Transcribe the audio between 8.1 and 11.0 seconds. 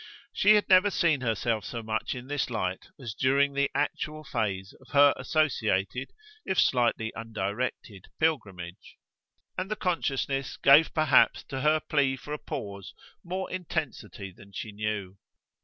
pilgrimage; and the consciousness gave